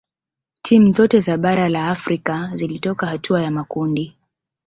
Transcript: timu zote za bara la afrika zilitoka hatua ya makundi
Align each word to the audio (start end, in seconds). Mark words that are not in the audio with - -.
timu 0.61 0.91
zote 0.91 1.19
za 1.19 1.37
bara 1.37 1.69
la 1.69 1.87
afrika 1.91 2.51
zilitoka 2.55 3.07
hatua 3.07 3.43
ya 3.43 3.51
makundi 3.51 4.17